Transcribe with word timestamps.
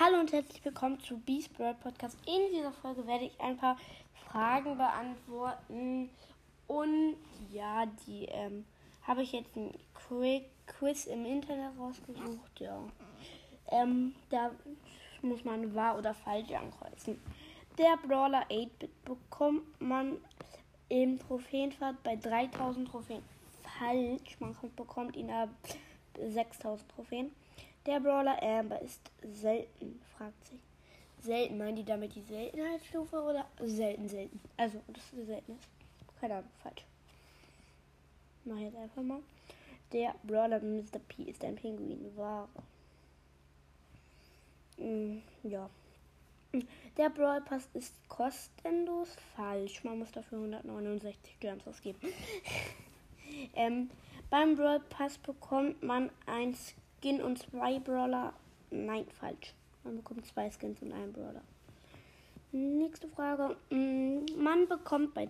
Hallo 0.00 0.20
und 0.20 0.32
herzlich 0.32 0.64
willkommen 0.64 1.00
zu 1.00 1.18
Beast 1.18 1.58
Bird 1.58 1.80
Podcast. 1.80 2.16
In 2.24 2.54
dieser 2.54 2.70
Folge 2.70 3.04
werde 3.04 3.24
ich 3.24 3.40
ein 3.40 3.56
paar 3.56 3.76
Fragen 4.28 4.76
beantworten. 4.76 6.08
Und 6.68 7.16
ja, 7.52 7.84
die 8.06 8.26
ähm, 8.26 8.64
habe 9.02 9.24
ich 9.24 9.32
jetzt 9.32 9.56
ein 9.56 9.74
Quiz 10.68 11.06
im 11.06 11.26
Internet 11.26 11.76
rausgesucht. 11.76 12.60
Ja. 12.60 12.78
Ähm, 13.72 14.14
da 14.30 14.52
muss 15.22 15.42
man 15.44 15.74
wahr 15.74 15.98
oder 15.98 16.14
falsch 16.14 16.52
ankreuzen. 16.52 17.20
Der 17.76 17.96
Brawler 18.06 18.46
8-Bit 18.50 19.04
bekommt 19.04 19.80
man 19.80 20.18
im 20.88 21.18
Trophäenfahrt 21.18 22.00
bei 22.04 22.14
3000 22.14 22.86
Trophäen 22.86 23.22
falsch. 23.80 24.38
Man 24.38 24.54
bekommt 24.76 25.16
ihn 25.16 25.28
ab 25.28 25.48
6000 26.24 26.88
Trophäen. 26.88 27.32
Der 27.88 28.00
Brawler 28.00 28.42
Amber 28.42 28.82
ist 28.82 29.00
selten, 29.22 29.98
fragt 30.14 30.46
sich. 30.46 30.60
Selten, 31.22 31.56
meinen 31.56 31.74
die 31.74 31.86
damit 31.86 32.14
die 32.14 32.20
Seltenheitsstufe 32.20 33.16
oder 33.22 33.46
selten, 33.64 34.06
selten? 34.06 34.38
Also, 34.58 34.82
das 34.88 35.02
ist 35.14 35.26
selten. 35.26 35.58
Keine 36.20 36.34
Ahnung, 36.34 36.50
falsch. 36.62 36.84
Mach 38.44 38.58
jetzt 38.58 38.76
einfach 38.76 39.02
mal. 39.02 39.20
Der 39.90 40.14
Brawler 40.22 40.60
Mr. 40.60 40.98
P 41.08 41.22
ist 41.22 41.42
ein 41.42 41.54
Pinguin. 41.54 42.14
Wahre. 42.14 42.50
Mm, 44.76 45.22
ja. 45.44 45.70
Der 46.98 47.08
Brawl 47.08 47.40
Pass 47.40 47.70
ist 47.72 47.94
kostenlos. 48.10 49.16
Falsch. 49.34 49.82
Man 49.82 50.00
muss 50.00 50.12
dafür 50.12 50.36
169 50.36 51.40
Gems 51.40 51.66
ausgeben. 51.66 52.00
ähm, 53.54 53.88
beim 54.28 54.56
Brawl 54.56 54.80
Pass 54.90 55.16
bekommt 55.16 55.82
man 55.82 56.10
ein 56.26 56.54
Skin 56.54 56.87
und 57.04 57.38
zwei 57.38 57.78
Brawler. 57.78 58.32
Nein, 58.70 59.06
falsch. 59.20 59.54
Man 59.84 59.96
bekommt 59.96 60.26
zwei 60.26 60.50
Skins 60.50 60.82
und 60.82 60.92
einen 60.92 61.12
Brawler. 61.12 61.42
Nächste 62.50 63.08
Frage. 63.08 63.56
Mm, 63.70 64.24
man 64.36 64.66
bekommt 64.68 65.14
bei 65.14 65.28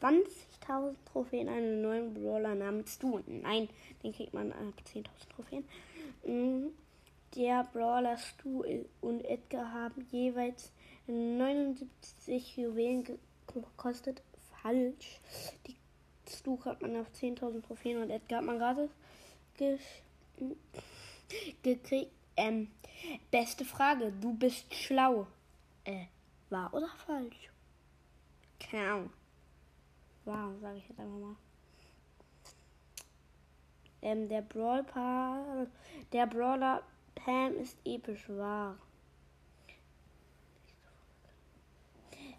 20.000 0.00 0.94
Trophäen 1.04 1.48
einen 1.48 1.82
neuen 1.82 2.14
Brawler 2.14 2.54
namens 2.54 2.94
Stu. 2.94 3.20
Nein, 3.26 3.68
den 4.02 4.12
kriegt 4.12 4.32
man 4.32 4.52
ab 4.52 4.74
10.000 4.92 5.04
Trophäen. 5.34 5.64
Mm, 6.24 6.68
der 7.36 7.64
Brawler 7.72 8.16
Stu 8.16 8.64
und 9.00 9.24
Edgar 9.24 9.72
haben 9.72 10.06
jeweils 10.10 10.72
79 11.06 12.56
Juwelen 12.56 13.04
gekostet. 13.46 14.22
Falsch. 14.62 15.20
Die 15.66 15.76
Stu 16.28 16.58
hat 16.64 16.80
man 16.82 16.96
auf 16.96 17.08
10.000 17.10 17.62
Trophäen 17.62 18.02
und 18.02 18.10
Edgar 18.10 18.38
hat 18.38 18.46
man 18.46 18.58
gerade 18.58 18.88
gekriegt. 21.62 22.12
Ähm, 22.36 22.70
beste 23.30 23.64
Frage. 23.64 24.12
Du 24.20 24.34
bist 24.34 24.74
schlau. 24.74 25.26
Äh, 25.84 26.06
wahr 26.48 26.72
oder 26.72 26.88
falsch? 27.06 27.50
Keine 28.58 28.92
Ahnung. 28.92 29.10
Wow, 30.24 30.60
sage 30.60 30.78
ich 30.78 30.88
jetzt 30.88 31.00
einfach 31.00 31.18
mal. 31.18 31.36
Ähm, 34.02 34.28
der 34.28 34.42
Brawl 34.42 34.84
der 36.12 36.26
Brawler 36.26 36.82
Pam 37.14 37.54
ist 37.54 37.76
episch 37.84 38.28
wahr. 38.28 38.78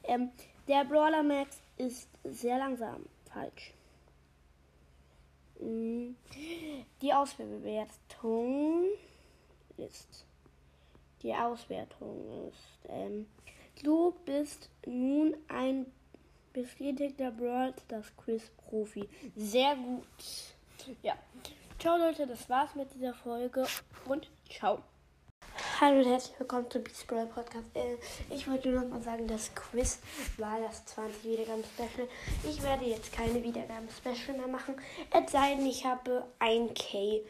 Ähm, 0.04 0.32
der 0.68 0.86
Brawler 0.86 1.24
Max 1.24 1.62
ist 1.78 2.10
sehr 2.24 2.58
langsam. 2.58 3.06
Falsch. 3.32 3.74
Die 5.62 7.14
Auswertung 7.14 8.86
ist. 9.78 10.26
Die 11.22 11.34
Auswertung 11.34 12.50
ist. 12.50 12.90
Ähm, 12.90 13.28
du 13.84 14.14
bist 14.26 14.70
nun 14.86 15.36
ein 15.48 15.86
bestätigter 16.54 17.32
Brawl 17.32 17.74
das 17.88 18.16
Quiz 18.18 18.50
Profi. 18.68 19.08
Sehr 19.36 19.76
gut. 19.76 20.08
Ja. 21.04 21.16
Ciao 21.80 21.98
Leute, 21.98 22.28
das 22.28 22.50
war's 22.50 22.76
mit 22.76 22.94
dieser 22.94 23.14
Folge 23.14 23.66
und 24.08 24.30
ciao. 24.50 24.84
Hallo 25.82 25.98
und 25.98 26.06
herzlich 26.06 26.40
willkommen 26.40 26.70
zum 26.70 26.84
Beast 26.84 27.08
Brawl 27.08 27.26
Podcast. 27.26 27.66
Äh, 27.74 27.98
ich 28.30 28.48
wollte 28.48 28.70
nur 28.70 28.82
noch 28.84 28.90
mal 28.90 29.02
sagen, 29.02 29.26
das 29.26 29.50
Quiz 29.56 29.98
war 30.38 30.60
das 30.60 30.86
20 30.86 31.24
Wiedergaben 31.24 31.64
Special. 31.64 32.08
Ich 32.44 32.62
werde 32.62 32.86
jetzt 32.86 33.12
keine 33.12 33.42
Wiedergaben 33.42 33.90
Special 33.90 34.38
mehr 34.38 34.48
machen. 34.48 34.76
Es 35.10 35.32
sei 35.32 35.56
denn, 35.56 35.66
ich 35.66 35.84
habe 35.84 36.28
1K. 36.40 37.24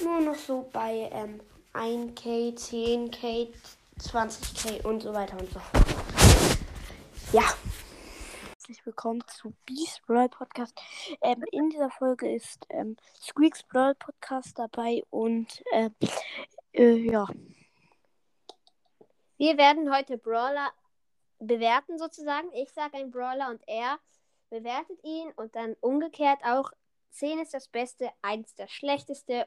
Nur 0.00 0.20
noch 0.20 0.34
so 0.34 0.68
bei 0.70 1.08
ähm, 1.14 1.40
1K, 1.72 2.54
10K, 2.54 3.48
20K 3.98 4.84
und 4.84 5.02
so 5.02 5.14
weiter 5.14 5.38
und 5.40 5.50
so 5.50 5.58
fort. 5.60 5.86
Ja. 7.32 7.54
Herzlich 8.50 8.84
willkommen 8.84 9.24
zu 9.28 9.54
Beast 9.64 10.02
Brawl 10.06 10.28
Podcast. 10.28 10.78
Ähm, 11.22 11.42
in 11.52 11.70
dieser 11.70 11.88
Folge 11.88 12.30
ist 12.30 12.66
ähm, 12.68 12.98
Squeaks 13.18 13.62
Brawl 13.62 13.94
Podcast 13.94 14.58
dabei 14.58 15.02
und 15.08 15.62
äh, 15.72 15.88
äh, 16.74 16.96
ja. 16.96 17.26
Wir 19.36 19.56
werden 19.58 19.94
heute 19.94 20.18
Brawler 20.18 20.72
bewerten 21.38 21.98
sozusagen. 21.98 22.52
Ich 22.52 22.70
sage 22.70 22.96
einen 22.96 23.10
Brawler 23.10 23.50
und 23.50 23.62
er 23.66 23.98
bewertet 24.50 25.02
ihn 25.02 25.32
und 25.36 25.56
dann 25.56 25.74
umgekehrt 25.80 26.40
auch 26.44 26.70
10 27.10 27.40
ist 27.40 27.54
das 27.54 27.68
Beste, 27.68 28.10
1 28.22 28.54
das 28.54 28.70
Schlechteste 28.70 29.46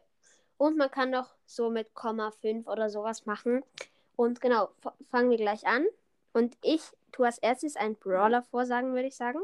und 0.57 0.77
man 0.77 0.89
kann 0.89 1.11
noch 1.11 1.35
so 1.45 1.69
mit 1.69 1.93
Komma 1.93 2.31
5 2.31 2.67
oder 2.67 2.89
sowas 2.89 3.25
machen. 3.25 3.63
Und 4.15 4.41
genau, 4.41 4.69
fangen 5.09 5.29
wir 5.29 5.37
gleich 5.37 5.67
an. 5.67 5.85
Und 6.33 6.57
ich 6.63 6.81
tue 7.11 7.27
als 7.27 7.37
erstes 7.37 7.75
einen 7.75 7.95
Brawler 7.95 8.41
vorsagen, 8.43 8.93
würde 8.93 9.07
ich 9.07 9.15
sagen. 9.15 9.39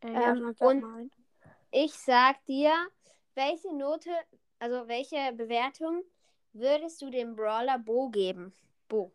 Äh, 0.00 0.12
ja, 0.12 0.34
ähm, 0.34 0.54
und 0.60 1.10
ich 1.70 1.92
sag 1.94 2.44
dir, 2.46 2.72
welche 3.34 3.74
Note, 3.74 4.10
also 4.58 4.86
welche 4.88 5.32
Bewertung 5.32 6.04
würdest 6.52 7.02
du 7.02 7.10
dem 7.10 7.36
Brawler 7.36 7.78
Bo 7.78 8.08
geben? 8.08 8.52
Bo. 8.88 9.12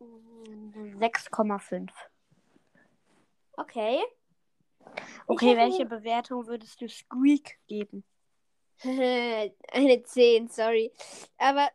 6,5. 0.00 1.90
Okay. 3.56 4.02
Okay, 5.26 5.56
welche 5.56 5.84
Bewertung 5.84 6.46
würdest 6.46 6.80
du 6.80 6.88
Squeak 6.88 7.58
geben? 7.66 8.04
Eine 8.82 10.02
10, 10.02 10.48
sorry. 10.48 10.92
Aber 11.36 11.68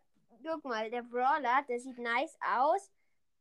guck 0.43 0.63
mal, 0.65 0.89
der 0.89 1.03
Brawler, 1.03 1.63
der 1.67 1.79
sieht 1.79 1.97
nice 1.97 2.37
aus 2.55 2.91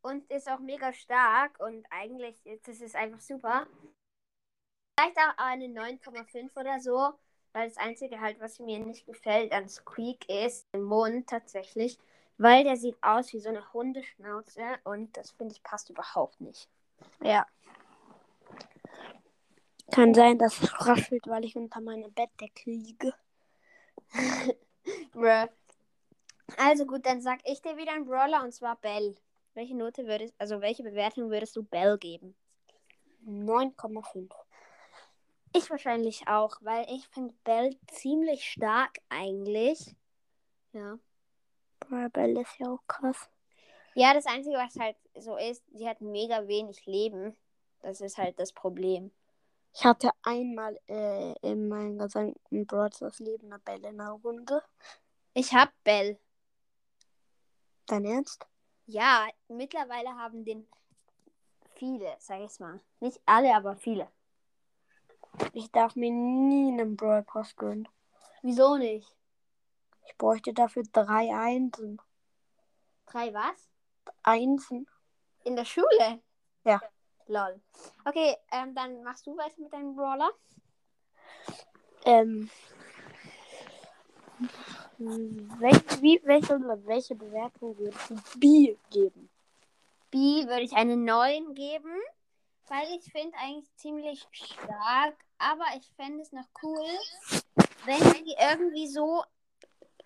und 0.01 0.29
ist 0.29 0.49
auch 0.49 0.59
mega 0.59 0.93
stark 0.93 1.59
und 1.59 1.85
eigentlich 1.89 2.45
ist 2.45 2.67
es 2.67 2.95
einfach 2.95 3.21
super. 3.21 3.67
Vielleicht 4.99 5.17
auch 5.17 5.37
eine 5.37 5.65
9,5 5.65 6.55
oder 6.59 6.79
so. 6.79 7.13
Weil 7.53 7.69
das 7.69 7.77
Einzige 7.77 8.19
halt, 8.19 8.39
was 8.39 8.59
mir 8.59 8.79
nicht 8.79 9.05
gefällt 9.05 9.51
an 9.51 9.69
Squeak 9.69 10.27
ist 10.27 10.67
der 10.73 10.81
Mund 10.81 11.27
tatsächlich. 11.27 11.97
Weil 12.37 12.63
der 12.63 12.77
sieht 12.77 12.97
aus 13.01 13.31
wie 13.31 13.39
so 13.39 13.49
eine 13.49 13.71
Hundeschnauze 13.73 14.61
und 14.83 15.15
das 15.15 15.31
finde 15.31 15.53
ich 15.53 15.63
passt 15.63 15.89
überhaupt 15.89 16.41
nicht. 16.41 16.67
Ja. 17.21 17.45
Kann 19.91 20.13
sein, 20.15 20.39
dass 20.39 20.59
es 20.61 20.87
raschelt, 20.87 21.27
weil 21.27 21.45
ich 21.45 21.55
unter 21.55 21.79
meiner 21.79 22.09
Bettdecke 22.09 22.71
liege. 22.71 23.13
also 26.57 26.85
gut, 26.85 27.05
dann 27.05 27.21
sag 27.21 27.39
ich 27.45 27.61
dir 27.61 27.77
wieder 27.77 27.93
einen 27.93 28.05
Brawler 28.05 28.43
und 28.43 28.51
zwar 28.53 28.75
Bell. 28.77 29.15
Welche 29.53 29.75
Note 29.75 30.07
würdest, 30.07 30.33
also 30.39 30.61
welche 30.61 30.81
Bewertung 30.81 31.29
würdest 31.29 31.55
du 31.55 31.61
Bell 31.61 31.99
geben? 31.99 32.35
9,5. 33.27 34.31
Ich 35.55 35.69
wahrscheinlich 35.69 36.27
auch, 36.27 36.57
weil 36.61 36.85
ich 36.89 37.07
finde 37.09 37.33
Bell 37.43 37.77
ziemlich 37.87 38.43
stark 38.49 38.97
eigentlich. 39.09 39.95
Ja. 40.71 40.97
Aber 41.79 42.09
Bell 42.09 42.37
ist 42.37 42.57
ja 42.59 42.71
auch 42.71 42.81
krass. 42.87 43.29
Ja, 43.93 44.13
das 44.13 44.25
Einzige, 44.25 44.57
was 44.57 44.75
halt 44.79 44.95
so 45.15 45.37
ist, 45.37 45.63
sie 45.71 45.87
hat 45.87 46.01
mega 46.01 46.47
wenig 46.47 46.85
Leben. 46.87 47.37
Das 47.81 48.01
ist 48.01 48.17
halt 48.17 48.39
das 48.39 48.51
Problem. 48.51 49.11
Ich 49.75 49.85
hatte 49.85 50.11
einmal 50.23 50.79
äh, 50.87 51.33
in 51.41 51.67
meinem 51.67 51.99
gesamten 51.99 52.65
Broadcast 52.65 53.19
Leben 53.19 53.51
eine 53.51 53.59
Bell 53.59 53.83
in 53.85 53.97
der 53.97 54.09
Runde. 54.09 54.63
Ich 55.33 55.53
hab 55.53 55.71
Bell. 55.83 56.19
Dein 57.85 58.05
Ernst? 58.05 58.45
Ja, 58.85 59.27
mittlerweile 59.47 60.09
haben 60.09 60.45
den 60.45 60.67
viele, 61.75 62.15
sag 62.19 62.41
ich 62.41 62.59
mal. 62.59 62.79
Nicht 62.99 63.19
alle, 63.25 63.55
aber 63.55 63.75
viele. 63.75 64.07
Ich 65.53 65.71
darf 65.71 65.95
mir 65.95 66.11
nie 66.11 66.71
einen 66.71 66.95
Brawl 66.95 67.23
Pass 67.23 67.55
gönnen. 67.55 67.87
Wieso 68.41 68.77
nicht? 68.77 69.07
Ich 70.05 70.17
bräuchte 70.17 70.53
dafür 70.53 70.83
drei 70.91 71.33
Einsen. 71.33 72.01
Drei 73.05 73.33
was? 73.33 73.69
Einsen. 74.23 74.87
In 75.43 75.55
der 75.55 75.65
Schule? 75.65 76.21
Ja. 76.63 76.81
Lol. 77.27 77.61
Okay, 78.05 78.35
ähm, 78.51 78.75
dann 78.75 79.03
machst 79.03 79.25
du 79.25 79.37
weiter 79.37 79.59
mit 79.59 79.71
deinem 79.71 79.95
Brawler. 79.95 80.29
Ähm. 82.05 82.49
Welche, 84.97 86.01
wie, 86.01 86.21
welche, 86.23 86.59
welche 86.85 87.15
Bewertung 87.15 87.77
würdest 87.77 88.09
du 88.09 88.15
B 88.39 88.75
geben? 88.89 89.29
B 90.11 90.45
würde 90.45 90.61
ich 90.61 90.73
eine 90.73 90.95
9 90.95 91.55
geben, 91.55 91.91
weil 92.67 92.87
ich 92.97 93.11
finde 93.11 93.37
eigentlich 93.37 93.69
ziemlich 93.75 94.27
stark, 94.31 95.15
aber 95.37 95.65
ich 95.77 95.91
fände 95.95 96.21
es 96.21 96.31
noch 96.31 96.47
cool, 96.61 96.87
wenn 97.85 97.99
sie 97.99 98.35
irgendwie 98.39 98.87
so, 98.87 99.23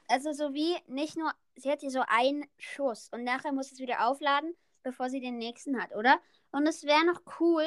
also 0.07 0.31
so 0.33 0.53
wie 0.53 0.75
nicht 0.87 1.17
nur, 1.17 1.31
sie 1.55 1.71
hat 1.71 1.81
hier 1.81 1.91
so 1.91 2.03
einen 2.07 2.49
Schuss 2.57 3.09
und 3.11 3.23
nachher 3.23 3.51
muss 3.51 3.71
es 3.71 3.79
wieder 3.79 4.07
aufladen, 4.07 4.55
bevor 4.83 5.09
sie 5.09 5.19
den 5.19 5.37
nächsten 5.37 5.81
hat, 5.81 5.93
oder? 5.95 6.19
Und 6.51 6.65
es 6.67 6.83
wäre 6.83 7.05
noch 7.05 7.21
cool, 7.39 7.65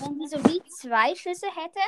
wenn 0.00 0.18
sie 0.18 0.26
so 0.26 0.44
wie 0.44 0.62
zwei 0.64 1.14
Schüsse 1.14 1.46
hätte 1.46 1.80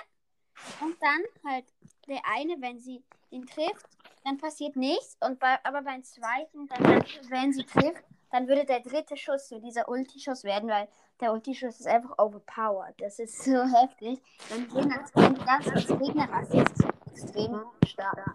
und 0.80 0.96
dann 1.00 1.22
halt 1.44 1.66
der 2.08 2.22
eine, 2.26 2.60
wenn 2.60 2.78
sie 2.78 3.04
ihn 3.30 3.46
trifft, 3.46 3.86
dann 4.24 4.38
passiert 4.38 4.76
nichts. 4.76 5.16
Und 5.20 5.38
bei, 5.38 5.58
aber 5.64 5.82
beim 5.82 6.02
zweiten, 6.02 6.66
dann, 6.68 7.04
wenn 7.28 7.52
sie 7.52 7.64
trifft, 7.64 8.04
dann 8.30 8.48
würde 8.48 8.64
der 8.64 8.80
dritte 8.80 9.16
Schuss 9.16 9.48
so 9.48 9.58
dieser 9.58 9.88
Ulti-Schuss 9.88 10.44
werden, 10.44 10.68
weil 10.68 10.88
der 11.20 11.32
Ulti-Schuss 11.32 11.80
ist 11.80 11.86
einfach 11.86 12.18
overpowered. 12.18 12.94
Das 12.98 13.18
ist 13.18 13.42
so 13.44 13.52
heftig. 13.80 14.20
Dann 14.48 14.68
Gegner, 14.68 15.04
ganz 15.44 15.68
als 15.68 15.86
Gegner 15.86 16.28
ist 16.42 16.84
extrem 17.12 17.60
stark. 17.86 18.34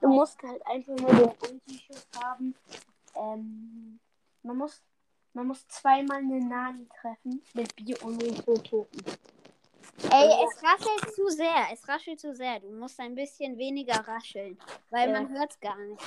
Du 0.00 0.08
musst 0.08 0.42
halt 0.42 0.64
einfach 0.66 0.94
nur 0.96 1.10
den 1.10 1.28
Ulti-Schuss 1.30 2.06
haben. 2.22 2.54
Ähm, 3.16 3.98
man 4.42 4.56
muss 4.56 4.82
man 5.36 5.48
muss 5.48 5.66
zweimal 5.66 6.18
eine 6.18 6.38
Nani 6.38 6.86
treffen 7.00 7.42
mit 7.54 7.74
Bier 7.74 8.00
und 8.04 8.22
so 8.22 8.56
Toten. 8.58 9.04
Ey, 10.10 10.30
es 10.46 10.62
raschelt 10.62 11.12
zu 11.14 11.28
sehr. 11.28 11.66
Es 11.72 11.88
raschelt 11.88 12.20
zu 12.20 12.32
sehr. 12.36 12.60
Du 12.60 12.70
musst 12.70 13.00
ein 13.00 13.16
bisschen 13.16 13.58
weniger 13.58 13.96
rascheln, 14.06 14.56
weil 14.90 15.08
Ja. 15.10 15.20
man 15.22 15.36
hört 15.36 15.50
es 15.50 15.58
gar 15.60 15.76
nicht. 15.76 16.00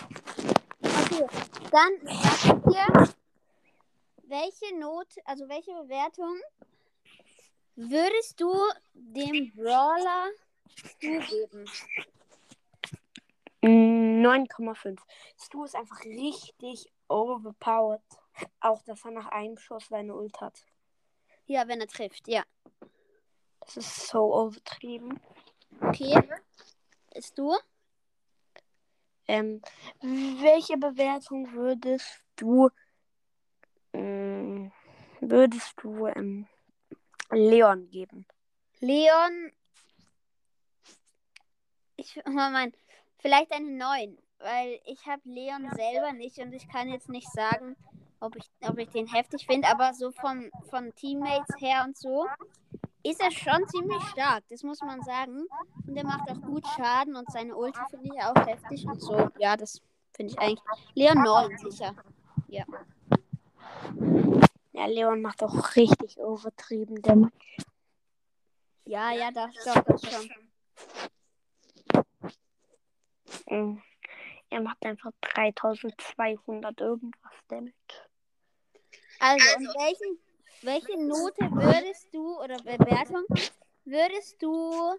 Okay, 0.82 1.26
dann 1.72 1.92
sag 2.06 2.56
ich 2.56 2.74
dir, 2.74 3.14
welche 4.30 4.78
Note, 4.78 5.22
also 5.26 5.48
welche 5.48 5.74
Bewertung 5.74 6.40
würdest 7.76 8.40
du 8.40 8.54
dem 8.94 9.52
Brawler 9.56 10.30
zugeben? 11.00 11.66
Mm, 13.62 14.26
9,5. 14.26 15.00
Stu 15.40 15.64
ist 15.64 15.76
einfach 15.76 16.04
richtig 16.06 16.92
overpowered. 17.08 18.02
Auch, 18.60 18.82
dass 18.84 19.04
er 19.06 19.12
nach 19.12 19.28
einem 19.28 19.58
Schuss 19.58 19.88
seine 19.88 20.16
Ult 20.16 20.40
hat. 20.42 20.66
Ja, 21.46 21.68
wenn 21.68 21.82
er 21.82 21.88
trifft, 21.88 22.28
ja. 22.28 22.44
Das 23.62 23.78
ist 23.78 24.08
so 24.08 24.48
übertrieben. 24.48 25.20
Okay. 25.82 26.22
Ist 27.14 27.38
du? 27.38 27.58
Ähm, 29.28 29.62
welche 30.02 30.78
Bewertung 30.78 31.52
würdest 31.54 32.24
du 32.38 32.70
ähm, 34.48 34.72
würdest 35.20 35.74
du 35.82 36.08
ähm, 36.08 36.48
Leon 37.32 37.90
geben? 37.90 38.26
Leon. 38.80 39.52
Ich 41.96 42.20
mein, 42.26 42.74
vielleicht 43.20 43.52
eine 43.52 43.72
9, 43.72 44.18
weil 44.40 44.80
ich 44.86 45.06
habe 45.06 45.22
Leon 45.26 45.70
selber 45.76 46.14
nicht 46.14 46.38
und 46.40 46.54
ich 46.54 46.68
kann 46.70 46.90
jetzt 46.90 47.10
nicht 47.10 47.32
sagen, 47.32 47.76
ob 48.20 48.36
ich, 48.36 48.50
ob 48.62 48.78
ich 48.78 48.90
den 48.90 49.08
heftig 49.08 49.46
finde, 49.46 49.68
aber 49.68 49.94
so 49.94 50.12
von, 50.12 50.50
von 50.70 50.94
Teammates 50.96 51.56
her 51.60 51.84
und 51.86 51.98
so 51.98 52.26
ist 53.04 53.22
er 53.22 53.32
schon 53.32 53.68
ziemlich 53.70 54.02
stark, 54.12 54.44
das 54.50 54.64
muss 54.64 54.82
man 54.82 55.02
sagen. 55.02 55.46
Und 55.86 55.96
er 55.96 56.04
macht 56.04 56.30
auch 56.30 56.42
gut 56.42 56.66
Schaden 56.76 57.16
und 57.16 57.32
seine 57.32 57.56
Ulti 57.56 57.80
finde 57.90 58.10
ich 58.14 58.22
auch 58.22 58.48
heftig 58.48 58.86
und 58.86 59.00
so. 59.00 59.30
Ja, 59.38 59.56
das 59.56 59.82
finde 60.14 60.34
ich 60.34 60.40
eigentlich. 60.40 60.64
Leon 60.94 61.22
9, 61.24 61.58
sicher. 61.58 61.96
Ja, 62.48 62.66
Leon 64.88 65.22
macht 65.22 65.44
auch 65.44 65.76
richtig 65.76 66.18
übertrieben 66.18 67.02
Damage. 67.02 67.34
Ja, 68.86 69.12
ja, 69.12 69.32
das, 69.32 69.54
doch, 69.66 69.84
das 69.84 70.02
schon. 70.02 70.30
Mm. 73.50 73.82
Er 74.50 74.62
macht 74.62 74.86
einfach 74.86 75.12
3200 75.22 76.80
irgendwas 76.80 77.34
Damage. 77.50 77.74
Also, 79.20 79.58
und 79.58 79.68
welchen, 79.68 80.20
welche 80.62 80.98
Note 81.06 81.52
würdest 81.52 82.14
du 82.14 82.40
oder 82.40 82.58
Bewertung 82.58 83.26
würdest 83.84 84.42
du 84.42 84.98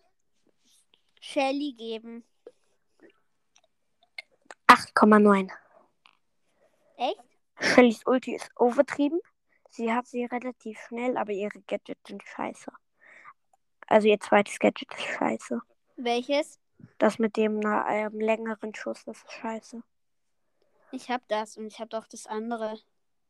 Shelly 1.20 1.72
geben? 1.72 2.24
8,9. 4.66 5.50
Echt? 6.96 7.27
Shellys 7.60 8.06
Ulti 8.06 8.34
ist 8.34 8.50
übertrieben. 8.58 9.20
Sie 9.70 9.92
hat 9.92 10.06
sie 10.06 10.24
relativ 10.24 10.78
schnell, 10.80 11.16
aber 11.16 11.32
ihre 11.32 11.60
Gadgets 11.66 12.00
sind 12.06 12.22
scheiße. 12.24 12.72
Also 13.86 14.08
ihr 14.08 14.20
zweites 14.20 14.58
Gadget 14.58 14.92
ist 14.94 15.04
scheiße. 15.04 15.60
Welches? 15.96 16.58
Das 16.98 17.18
mit 17.18 17.36
dem 17.36 17.60
ähm, 17.64 18.20
längeren 18.20 18.74
Schuss, 18.74 19.04
das 19.04 19.18
ist 19.18 19.32
scheiße. 19.32 19.82
Ich 20.92 21.10
hab 21.10 21.26
das 21.28 21.56
und 21.56 21.66
ich 21.66 21.80
hab 21.80 21.90
doch 21.90 22.06
das 22.06 22.26
andere. 22.26 22.78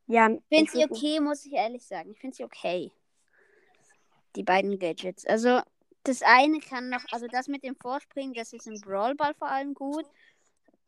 Ja, 0.06 0.28
Ich 0.30 0.42
finde 0.48 0.70
sie 0.70 0.84
okay, 0.84 1.20
muss 1.20 1.44
ich 1.44 1.52
ehrlich 1.52 1.84
sagen. 1.86 2.10
Ich 2.12 2.20
finde 2.20 2.36
sie 2.36 2.44
okay. 2.44 2.92
Die 4.36 4.42
beiden 4.42 4.78
Gadgets. 4.78 5.26
Also, 5.26 5.60
das 6.04 6.22
eine 6.22 6.60
kann 6.60 6.88
noch, 6.88 7.04
also 7.10 7.26
das 7.26 7.48
mit 7.48 7.64
dem 7.64 7.76
Vorspringen, 7.76 8.32
das 8.34 8.52
ist 8.52 8.66
im 8.66 8.80
Brawlball 8.80 9.34
vor 9.34 9.48
allem 9.48 9.74
gut. 9.74 10.06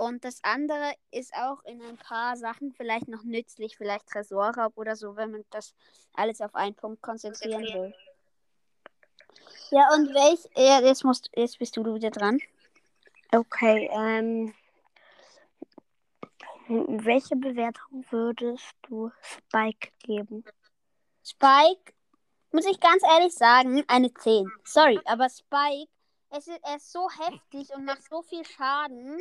Und 0.00 0.24
das 0.24 0.42
andere 0.42 0.94
ist 1.10 1.34
auch 1.34 1.62
in 1.64 1.82
ein 1.82 1.98
paar 1.98 2.34
Sachen 2.34 2.72
vielleicht 2.72 3.06
noch 3.06 3.22
nützlich, 3.22 3.76
vielleicht 3.76 4.06
Tresorraub 4.06 4.78
oder 4.78 4.96
so, 4.96 5.14
wenn 5.14 5.30
man 5.30 5.44
das 5.50 5.74
alles 6.14 6.40
auf 6.40 6.54
einen 6.54 6.74
Punkt 6.74 7.02
konzentrieren 7.02 7.64
will. 7.64 7.94
Ja, 9.70 9.90
und 9.94 10.08
welch, 10.14 10.48
ja, 10.56 10.80
jetzt, 10.80 11.04
musst, 11.04 11.28
jetzt 11.36 11.58
bist 11.58 11.76
du 11.76 11.94
wieder 11.94 12.10
dran. 12.10 12.40
Okay, 13.30 13.90
ähm. 13.92 14.54
Welche 16.66 17.36
Bewertung 17.36 18.06
würdest 18.08 18.72
du 18.88 19.12
Spike 19.20 19.90
geben? 20.02 20.44
Spike, 21.22 21.92
muss 22.52 22.64
ich 22.64 22.80
ganz 22.80 23.02
ehrlich 23.02 23.34
sagen, 23.34 23.84
eine 23.86 24.14
10. 24.14 24.50
Sorry, 24.64 24.98
aber 25.04 25.28
Spike, 25.28 25.90
es 26.30 26.46
ist, 26.46 26.60
er 26.62 26.76
ist 26.76 26.90
so 26.90 27.06
heftig 27.10 27.68
und 27.74 27.84
macht 27.84 28.02
so 28.08 28.22
viel 28.22 28.46
Schaden 28.46 29.20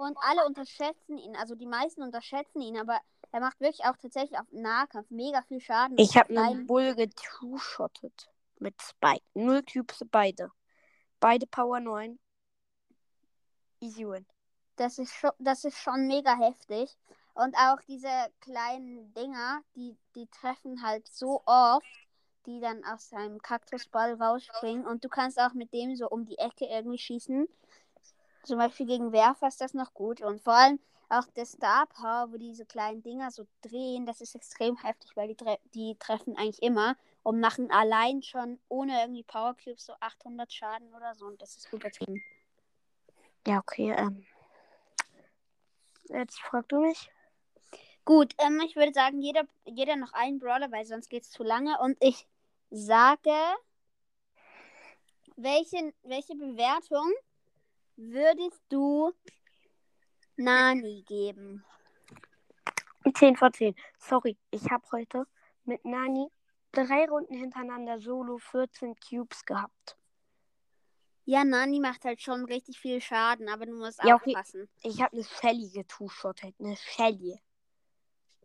und 0.00 0.16
alle 0.22 0.46
unterschätzen 0.46 1.18
ihn. 1.18 1.36
Also 1.36 1.54
die 1.54 1.66
meisten 1.66 2.02
unterschätzen 2.02 2.60
ihn, 2.60 2.78
aber 2.78 2.98
er 3.32 3.40
macht 3.40 3.60
wirklich 3.60 3.84
auch 3.84 3.96
tatsächlich 3.96 4.38
auf 4.38 4.46
Nahkampf 4.50 5.10
mega 5.10 5.42
viel 5.42 5.60
Schaden. 5.60 5.98
Ich 5.98 6.16
habe 6.16 6.36
einen 6.38 6.66
Bull 6.66 6.94
getrue-shottet 6.94 8.30
mit 8.58 8.80
Spike. 8.80 9.24
Null 9.34 9.62
Cubes 9.62 10.04
beide. 10.10 10.50
Beide 11.20 11.46
Power 11.46 11.80
9. 11.80 12.18
Easy 13.80 14.06
win. 14.06 14.26
Das 14.76 14.98
ist 14.98 15.12
schon, 15.12 15.32
das 15.38 15.64
ist 15.64 15.76
schon 15.76 16.06
mega 16.06 16.36
heftig. 16.36 16.96
Und 17.34 17.54
auch 17.56 17.80
diese 17.86 18.08
kleinen 18.40 19.12
Dinger, 19.14 19.62
die, 19.76 19.96
die 20.14 20.26
treffen 20.28 20.82
halt 20.82 21.06
so 21.08 21.42
oft, 21.44 21.86
die 22.46 22.60
dann 22.60 22.84
aus 22.84 23.10
seinem 23.10 23.40
Kaktusball 23.40 24.14
rausspringen. 24.14 24.86
Und 24.86 25.04
du 25.04 25.08
kannst 25.08 25.38
auch 25.38 25.52
mit 25.52 25.72
dem 25.72 25.94
so 25.94 26.08
um 26.08 26.24
die 26.24 26.38
Ecke 26.38 26.64
irgendwie 26.66 26.98
schießen. 26.98 27.46
Zum 28.42 28.58
Beispiel 28.58 28.86
gegen 28.86 29.12
Werfer 29.12 29.48
ist 29.48 29.60
das 29.60 29.74
noch 29.74 29.94
gut. 29.94 30.20
Und 30.20 30.40
vor 30.40 30.54
allem 30.54 30.78
auch 31.08 31.26
der 31.36 31.44
Star 31.44 31.86
Power, 31.86 32.28
wo 32.30 32.36
diese 32.36 32.64
kleinen 32.64 33.02
Dinger 33.02 33.30
so 33.30 33.46
drehen, 33.62 34.06
das 34.06 34.20
ist 34.20 34.34
extrem 34.34 34.76
heftig, 34.76 35.10
weil 35.16 35.28
die, 35.28 35.36
tre 35.36 35.58
die 35.74 35.96
treffen 35.98 36.36
eigentlich 36.36 36.62
immer 36.62 36.96
und 37.22 37.40
machen 37.40 37.70
allein 37.70 38.22
schon 38.22 38.58
ohne 38.68 39.00
irgendwie 39.00 39.24
Power 39.24 39.54
Cubes 39.54 39.86
so 39.86 39.94
800 40.00 40.52
Schaden 40.52 40.94
oder 40.94 41.14
so. 41.14 41.26
Und 41.26 41.42
das 41.42 41.56
ist 41.56 41.72
übertrieben. 41.72 42.22
Ja, 43.46 43.58
okay, 43.58 43.92
ähm. 43.96 44.24
Jetzt 46.08 46.40
frag 46.40 46.68
du 46.68 46.80
mich. 46.80 47.10
Gut, 48.04 48.34
ähm, 48.38 48.60
ich 48.64 48.76
würde 48.76 48.92
sagen, 48.92 49.20
jeder, 49.20 49.44
jeder 49.64 49.96
noch 49.96 50.12
einen 50.12 50.38
Brawler, 50.38 50.72
weil 50.72 50.84
sonst 50.84 51.08
geht 51.08 51.22
es 51.22 51.30
zu 51.30 51.42
lange. 51.42 51.78
Und 51.80 51.96
ich 52.00 52.26
sage, 52.70 53.30
welche, 55.36 55.92
welche 56.02 56.34
Bewertung 56.34 57.12
würdest 58.00 58.62
du 58.68 59.12
Nani 60.36 61.02
geben? 61.06 61.64
10 63.14 63.36
vor 63.36 63.52
10. 63.52 63.74
Sorry, 63.98 64.36
ich 64.50 64.70
habe 64.70 64.84
heute 64.92 65.26
mit 65.64 65.84
Nani 65.84 66.28
drei 66.72 67.06
Runden 67.06 67.34
hintereinander 67.34 68.00
Solo 68.00 68.38
14 68.38 68.96
Cubes 68.96 69.44
gehabt. 69.44 69.96
Ja, 71.24 71.44
Nani 71.44 71.80
macht 71.80 72.04
halt 72.04 72.20
schon 72.22 72.44
richtig 72.46 72.80
viel 72.80 73.00
Schaden, 73.00 73.48
aber 73.48 73.66
du 73.66 73.74
musst 73.74 74.02
Ja, 74.02 74.14
okay. 74.16 74.34
aufpassen. 74.34 74.68
Ich 74.82 75.00
habe 75.00 75.12
eine 75.16 75.24
Shelly 75.24 75.68
getushottet. 75.68 76.54
Eine 76.58 76.76
Shelly. 76.76 77.40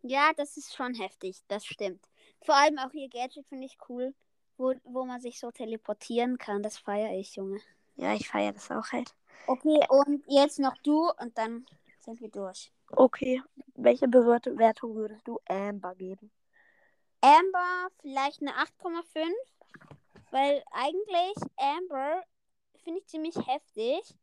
Ja, 0.02 0.32
das 0.36 0.56
ist 0.56 0.74
schon 0.74 0.94
heftig, 0.94 1.42
das 1.48 1.64
stimmt. 1.66 2.06
Vor 2.42 2.54
allem 2.54 2.78
auch 2.78 2.92
ihr 2.92 3.08
Gadget 3.08 3.46
finde 3.48 3.66
ich 3.66 3.76
cool, 3.88 4.14
wo, 4.56 4.74
wo 4.84 5.04
man 5.04 5.20
sich 5.20 5.40
so 5.40 5.50
teleportieren 5.50 6.38
kann. 6.38 6.62
Das 6.62 6.78
feiere 6.78 7.18
ich, 7.18 7.34
Junge. 7.34 7.60
Ja, 7.96 8.14
ich 8.14 8.28
feiere 8.28 8.52
das 8.52 8.70
auch 8.70 8.92
halt. 8.92 9.14
Okay, 9.46 9.80
und 9.88 10.24
jetzt 10.28 10.58
noch 10.58 10.76
du 10.82 11.10
und 11.20 11.36
dann 11.38 11.66
sind 12.00 12.20
wir 12.20 12.28
durch. 12.30 12.72
Okay, 12.88 13.42
welche 13.74 14.08
Bewertung 14.08 14.94
würdest 14.94 15.26
du 15.26 15.40
Amber 15.48 15.94
geben? 15.94 16.30
Amber 17.20 17.88
vielleicht 18.00 18.42
eine 18.42 18.52
8,5, 18.52 19.32
weil 20.30 20.62
eigentlich 20.70 21.36
Amber 21.56 22.22
finde 22.84 23.00
ich 23.00 23.06
ziemlich 23.06 23.36
heftig, 23.46 24.14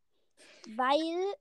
weil 0.75 1.35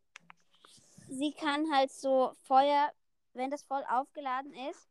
sie 1.08 1.32
kann 1.32 1.72
halt 1.72 1.92
so 1.92 2.32
Feuer, 2.44 2.92
wenn 3.34 3.50
das 3.50 3.62
voll 3.62 3.84
aufgeladen 3.88 4.52
ist, 4.70 4.88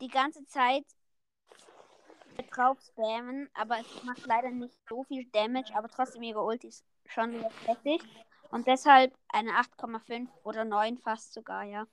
die 0.00 0.08
ganze 0.08 0.44
Zeit 0.46 0.84
drauf 2.50 2.80
spammen, 2.80 3.50
aber 3.54 3.80
es 3.80 4.04
macht 4.04 4.24
leider 4.26 4.50
nicht 4.50 4.78
so 4.88 5.04
viel 5.04 5.26
Damage, 5.32 5.74
aber 5.74 5.88
trotzdem 5.88 6.22
ihre 6.22 6.42
Ulti 6.42 6.68
ist 6.68 6.84
schon 7.08 7.32
wieder 7.32 7.50
heftig. 7.66 8.02
Und 8.50 8.66
deshalb 8.66 9.14
eine 9.28 9.50
8,5 9.50 10.28
oder 10.44 10.64
9 10.64 10.98
fast 10.98 11.34
sogar, 11.34 11.64
ja. 11.64 11.86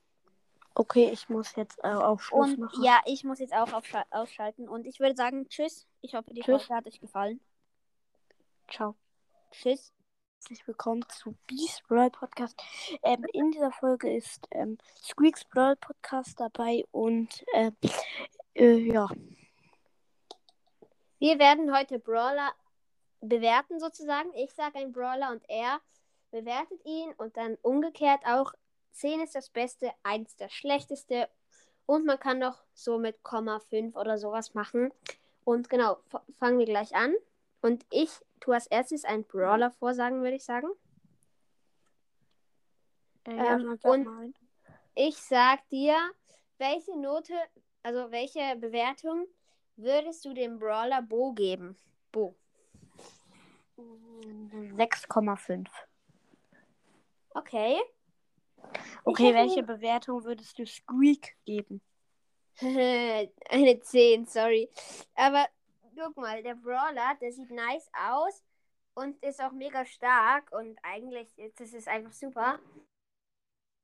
Okay, 0.73 1.09
ich 1.11 1.29
muss 1.29 1.55
jetzt 1.55 1.79
äh, 1.83 1.87
auf 1.87 2.23
Schluss 2.23 2.49
Und 2.51 2.59
machen. 2.59 2.83
ja, 2.83 3.01
ich 3.05 3.23
muss 3.23 3.39
jetzt 3.39 3.53
auch 3.53 3.71
ausschalten. 4.11 4.67
Und 4.67 4.85
ich 4.85 4.99
würde 4.99 5.15
sagen, 5.15 5.47
tschüss. 5.47 5.87
Ich 6.01 6.15
hoffe, 6.15 6.33
die 6.33 6.41
Tschüss. 6.41 6.63
Folge 6.63 6.75
hat 6.75 6.87
euch 6.87 6.99
gefallen. 6.99 7.39
Ciao. 8.69 8.95
Tschüss. 9.51 9.93
Herzlich 10.41 10.67
willkommen 10.67 11.03
zu 11.09 11.35
Beast 11.47 11.83
Brawl 11.87 12.11
Podcast. 12.11 12.61
Ähm, 13.03 13.25
in 13.33 13.51
dieser 13.51 13.71
Folge 13.71 14.13
ist 14.15 14.47
ähm, 14.51 14.77
Squeaks 15.01 15.45
Brawl 15.45 15.75
Podcast 15.77 16.39
dabei 16.39 16.83
und 16.91 17.43
äh, 17.53 17.71
äh, 18.53 18.77
ja, 18.77 19.07
Wir 21.19 21.39
werden 21.39 21.73
heute 21.75 21.97
Brawler 21.99 22.53
bewerten 23.21 23.79
sozusagen. 23.79 24.33
Ich 24.35 24.51
sage 24.53 24.79
einen 24.79 24.91
Brawler 24.91 25.31
und 25.31 25.43
er 25.49 25.79
bewertet 26.31 26.83
ihn 26.85 27.13
und 27.17 27.37
dann 27.37 27.57
umgekehrt 27.61 28.21
auch 28.25 28.53
10 28.91 29.21
ist 29.21 29.35
das 29.35 29.49
Beste, 29.49 29.91
1 30.03 30.35
das 30.37 30.51
Schlechteste 30.53 31.29
und 31.85 32.05
man 32.05 32.19
kann 32.19 32.39
noch 32.39 32.63
so 32.73 32.97
mit 32.97 33.23
Komma 33.23 33.59
5 33.59 33.95
oder 33.95 34.17
sowas 34.17 34.53
machen. 34.53 34.91
Und 35.43 35.69
genau, 35.69 35.97
fangen 36.39 36.57
wir 36.57 36.65
gleich 36.65 36.95
an. 36.95 37.13
Und 37.61 37.85
ich 37.91 38.09
tue 38.39 38.55
als 38.55 38.67
erstes 38.67 39.05
einen 39.05 39.23
Brawler 39.23 39.71
vorsagen, 39.71 40.21
würde 40.21 40.35
ich 40.35 40.43
sagen. 40.45 40.67
äh, 43.25 43.31
Ähm, 43.31 43.37
ja 43.37 43.57
dann 43.57 43.77
sag 43.77 43.91
und- 43.91 44.05
mal. 44.05 44.33
Ich 44.95 45.17
sag 45.17 45.67
dir, 45.69 45.95
welche 46.57 46.97
Note, 46.97 47.33
also 47.83 48.09
welche 48.11 48.55
Bewertung 48.55 49.27
würdest 49.75 50.23
du 50.25 50.33
dem 50.33 50.57
Brawler 50.57 51.01
Bo 51.01 51.33
geben? 51.33 51.75
Bo. 52.11 52.35
6,5. 53.77 55.67
Okay. 57.33 57.79
Okay, 59.03 59.25
hätte- 59.27 59.35
welche 59.35 59.63
Bewertung 59.63 60.23
würdest 60.23 60.57
du 60.57 60.65
Squeak 60.65 61.35
geben? 61.45 61.81
Eine 62.61 63.79
10, 63.81 64.25
sorry. 64.25 64.69
Aber 65.15 65.47
guck 65.97 66.15
mal, 66.17 66.41
der 66.41 66.55
Brawler, 66.55 67.15
der 67.21 67.31
sieht 67.31 67.51
nice 67.51 67.89
aus 67.93 68.43
und 68.93 69.21
ist 69.23 69.41
auch 69.41 69.51
mega 69.51 69.85
stark 69.85 70.51
und 70.51 70.77
eigentlich 70.81 71.37
ist 71.37 71.59
es 71.59 71.73
ist 71.73 71.87
einfach 71.87 72.13
super. 72.13 72.59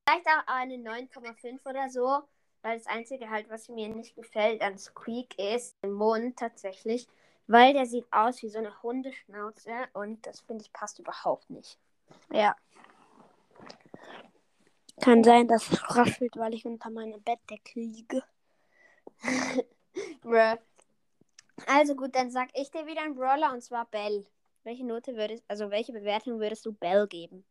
Vielleicht 0.08 0.26
auch 0.26 0.46
eine 0.46 0.76
9,5 0.76 1.64
oder 1.66 1.88
so, 1.88 2.22
weil 2.62 2.78
das 2.78 2.86
Einzige 2.86 3.30
halt, 3.30 3.48
was 3.50 3.68
mir 3.68 3.88
nicht 3.88 4.16
gefällt 4.16 4.62
an 4.62 4.78
Squeak 4.78 5.38
ist 5.38 5.76
der 5.82 5.90
Mund 5.90 6.38
tatsächlich, 6.38 7.06
weil 7.46 7.72
der 7.72 7.86
sieht 7.86 8.06
aus 8.10 8.42
wie 8.42 8.48
so 8.48 8.58
eine 8.58 8.82
Hundeschnauze 8.82 9.70
und 9.92 10.26
das 10.26 10.40
finde 10.40 10.64
ich 10.64 10.72
passt 10.72 10.98
überhaupt 10.98 11.50
nicht. 11.50 11.78
Ja. 12.30 12.56
Kann 15.00 15.24
sein, 15.24 15.48
dass 15.48 15.70
es 15.70 15.96
raschelt, 15.96 16.36
weil 16.36 16.54
ich 16.54 16.64
unter 16.64 16.90
meiner 16.90 17.18
Bettdecke 17.18 17.80
liege. 17.80 18.22
Also 21.66 21.94
gut, 21.94 22.14
dann 22.14 22.30
sag 22.30 22.48
ich 22.54 22.70
dir 22.70 22.86
wieder 22.86 23.02
einen 23.02 23.14
Brawler 23.14 23.52
und 23.52 23.62
zwar 23.62 23.86
Bell. 23.86 24.26
Welche 24.64 24.84
Note 24.84 25.16
würdest, 25.16 25.44
also 25.48 25.70
welche 25.70 25.92
Bewertung 25.92 26.38
würdest 26.40 26.64
du 26.66 26.72
Bell 26.72 27.06
geben? 27.06 27.44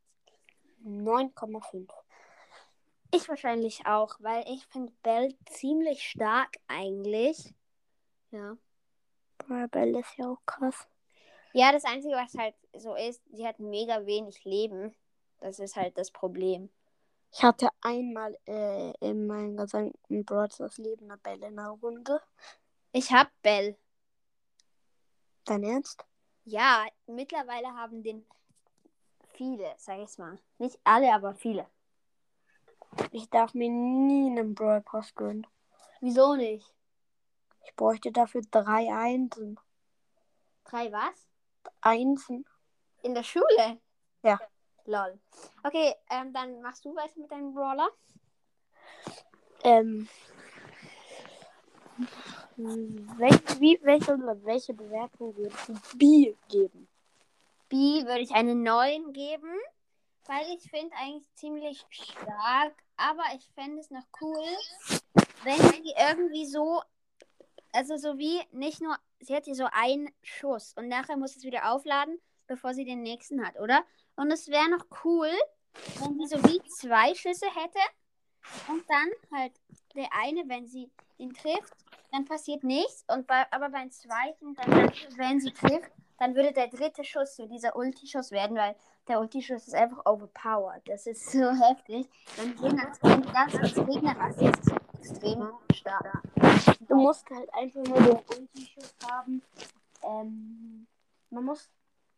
9,5. 0.85 1.89
Ich 3.13 3.27
wahrscheinlich 3.27 3.85
auch, 3.85 4.15
weil 4.19 4.43
ich 4.47 4.65
finde 4.67 4.93
Bell 5.03 5.35
ziemlich 5.45 6.03
stark 6.03 6.57
eigentlich. 6.67 7.53
Ja. 8.31 8.57
Bell 9.47 9.95
ist 9.95 10.17
ja 10.17 10.29
auch 10.29 10.41
krass. 10.45 10.87
Ja, 11.53 11.71
das 11.71 11.83
Einzige, 11.83 12.15
was 12.15 12.33
halt 12.35 12.55
so 12.73 12.95
ist, 12.95 13.21
sie 13.33 13.45
hat 13.45 13.59
mega 13.59 14.05
wenig 14.05 14.43
Leben. 14.45 14.95
Das 15.39 15.59
ist 15.59 15.75
halt 15.75 15.97
das 15.97 16.11
Problem. 16.11 16.69
Ich 17.33 17.43
hatte 17.43 17.69
einmal 17.81 18.37
äh, 18.45 18.91
in 18.99 19.25
meinem 19.25 19.57
gesamten 19.57 20.25
Broadstars 20.25 20.77
Leben 20.77 21.09
eine 21.09 21.17
Bell 21.17 21.41
in 21.43 21.55
der 21.55 21.69
Runde. 21.69 22.21
Ich 22.91 23.11
hab 23.11 23.29
Bell. 23.41 23.77
Dein 25.45 25.63
Ernst? 25.63 26.05
Ja, 26.43 26.85
mittlerweile 27.07 27.69
haben 27.69 28.03
den 28.03 28.25
viele, 29.33 29.73
sag 29.77 29.99
ich 29.99 30.17
mal. 30.17 30.37
Nicht 30.57 30.79
alle, 30.83 31.13
aber 31.13 31.33
viele. 31.33 31.65
Ich 33.11 33.29
darf 33.29 33.53
mir 33.53 33.69
nie 33.69 34.29
einen 34.29 34.53
Brawl 34.53 34.81
Pass 34.81 35.15
gönnen. 35.15 35.47
Wieso 36.01 36.35
nicht? 36.35 36.65
Ich 37.71 37.77
bräuchte 37.77 38.11
dafür 38.11 38.41
drei 38.51 38.93
Einsen. 38.93 39.57
Drei 40.65 40.91
was? 40.91 41.29
Einsen? 41.79 42.45
In 43.01 43.15
der 43.15 43.23
Schule? 43.23 43.79
Ja. 44.23 44.37
Lol. 44.83 45.17
Okay, 45.63 45.95
ähm, 46.09 46.33
dann 46.33 46.61
machst 46.61 46.83
du 46.83 46.93
weiter 46.93 47.17
mit 47.17 47.31
deinem 47.31 47.53
Brawler. 47.53 47.89
Ähm. 49.63 50.09
Welche, 52.57 53.61
wie, 53.61 53.79
welche, 53.83 54.17
welche 54.43 54.73
Bewertung 54.73 55.35
würdest 55.37 55.69
du 55.69 55.97
B 55.97 56.35
geben? 56.49 56.89
B 57.69 58.05
würde 58.05 58.19
ich 58.19 58.31
eine 58.31 58.53
9 58.53 59.13
geben, 59.13 59.57
weil 60.25 60.45
ich 60.53 60.69
finde 60.69 60.93
eigentlich 60.97 61.33
ziemlich 61.35 61.85
stark, 61.89 62.73
aber 62.97 63.23
ich 63.35 63.49
fände 63.55 63.79
es 63.79 63.89
noch 63.89 64.05
cool, 64.19 64.45
wenn 65.45 65.57
sie 65.57 65.93
irgendwie 65.97 66.45
so, 66.45 66.81
also 67.73 67.97
so 67.97 68.17
wie 68.17 68.41
nicht 68.51 68.81
nur, 68.81 68.95
sie 69.19 69.35
hat 69.35 69.45
hier 69.45 69.55
so 69.55 69.67
einen 69.71 70.09
Schuss 70.23 70.73
und 70.77 70.87
nachher 70.87 71.17
muss 71.17 71.35
es 71.35 71.43
wieder 71.43 71.71
aufladen, 71.71 72.19
bevor 72.47 72.73
sie 72.73 72.85
den 72.85 73.01
nächsten 73.01 73.45
hat, 73.45 73.59
oder? 73.59 73.83
Und 74.15 74.31
es 74.31 74.47
wäre 74.49 74.69
noch 74.69 74.85
cool, 75.03 75.29
wenn 75.99 76.19
sie 76.19 76.27
so 76.27 76.43
wie 76.43 76.61
zwei 76.63 77.13
Schüsse 77.15 77.47
hätte 77.47 77.79
und 78.67 78.83
dann 78.89 79.09
halt 79.39 79.53
der 79.95 80.09
eine, 80.23 80.47
wenn 80.47 80.67
sie 80.67 80.91
ihn 81.17 81.33
trifft, 81.33 81.73
dann 82.11 82.25
passiert 82.25 82.63
nichts 82.63 83.05
und 83.07 83.27
bei, 83.27 83.45
aber 83.51 83.69
beim 83.69 83.89
zweiten, 83.91 84.53
dann, 84.55 84.91
wenn 85.17 85.39
sie 85.39 85.51
trifft, 85.51 85.91
dann 86.21 86.35
würde 86.35 86.51
der 86.51 86.67
dritte 86.67 87.03
Schuss 87.03 87.35
so 87.35 87.47
dieser 87.47 87.75
Ulti-Schuss 87.75 88.31
werden, 88.31 88.55
weil 88.55 88.75
der 89.07 89.19
Ulti-Schuss 89.19 89.67
ist 89.67 89.73
einfach 89.73 90.05
overpowered. 90.05 90.81
Das 90.85 91.07
ist 91.07 91.31
so 91.31 91.39
heftig. 91.67 92.07
Als 92.37 92.61
Gegner, 92.61 93.33
das 93.33 93.55
als 93.55 93.73
Gegner 93.73 94.29
ist 94.29 94.71
extrem 94.99 95.51
stark. 95.73 96.21
Du 96.91 96.97
musst 96.97 97.29
halt 97.29 97.53
einfach 97.53 97.81
nur 97.85 98.01
den 98.01 98.17
Ulti-Schuss 98.17 98.93
haben. 99.09 99.41
Ähm, 100.03 100.85
man 101.29 101.45
muss, 101.45 101.69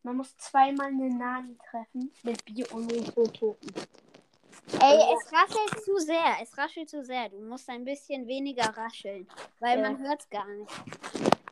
man 0.02 0.18
muss 0.18 0.36
zweimal 0.38 0.88
eine 0.88 1.14
Nani 1.14 1.56
treffen 1.70 2.12
mit 2.24 2.44
B 2.44 2.66
und 2.72 2.88
nicht 2.88 3.14
so 3.14 3.24
toten. 3.28 3.72
Ey, 4.82 4.98
es 5.14 5.32
raschelt 5.32 5.86
zu 5.86 5.96
sehr. 6.00 6.38
Es 6.42 6.58
raschelt 6.58 6.90
zu 6.90 7.06
sehr. 7.06 7.30
Du 7.30 7.40
musst 7.42 7.70
ein 7.70 7.86
bisschen 7.86 8.26
weniger 8.26 8.76
rascheln, 8.76 9.30
weil 9.60 9.78
Ja. 9.78 9.92
man 9.92 10.00
hört 10.02 10.22
es 10.22 10.30
gar 10.32 10.48
nicht. 10.48 10.72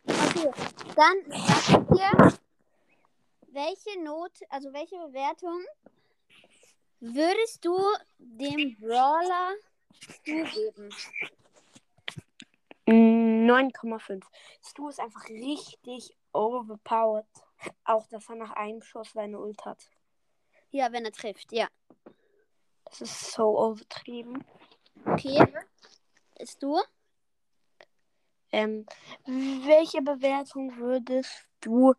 Okay, 0.08 0.52
dann 0.96 1.18
sag 1.28 1.70
ich 1.70 2.00
dir, 2.00 2.40
welche 3.50 4.04
Note, 4.04 4.46
also 4.50 4.74
welche 4.74 4.98
Bewertung 4.98 5.64
würdest 7.02 7.64
du 7.64 7.78
dem 8.18 8.76
Brawler 8.80 9.54
zugeben? 10.26 10.90
Mm, 12.92 13.50
9,5. 13.50 14.24
Stu 14.62 14.90
ist 14.90 15.00
einfach 15.00 15.30
richtig 15.30 16.16
overpowered. 16.34 17.26
Auch, 17.86 18.08
dass 18.08 18.28
er 18.30 18.36
nach 18.36 18.52
einem 18.52 18.82
Schuss 18.82 19.12
seine 19.14 19.40
Ult 19.40 19.64
hat. 19.66 19.90
Ja, 20.72 20.92
wenn 20.92 21.06
er 21.06 21.12
trifft, 21.12 21.52
ja. 21.52 21.68
Das 22.86 23.02
ist 23.02 23.32
so 23.32 23.72
übertrieben. 23.72 24.44
Okay. 25.06 25.46
Ist 26.38 26.62
du? 26.62 26.82
Ähm, 28.52 28.86
welche 29.26 30.02
Bewertung 30.02 30.76
würdest 30.78 31.48
du 31.62 31.94